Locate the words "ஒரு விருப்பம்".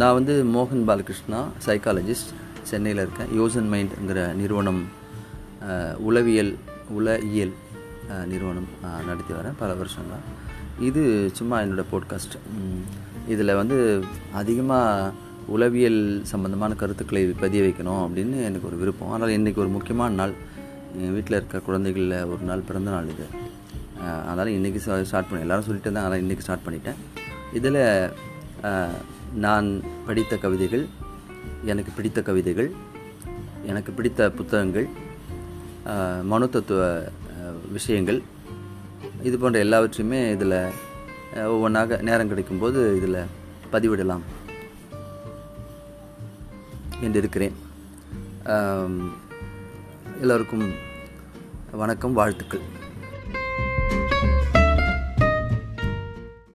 18.70-19.12